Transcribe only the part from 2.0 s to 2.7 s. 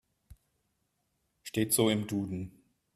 Duden.